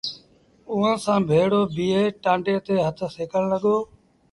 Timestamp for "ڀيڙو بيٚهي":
1.29-2.05